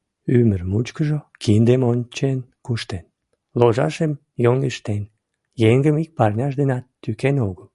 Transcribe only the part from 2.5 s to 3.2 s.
куштен,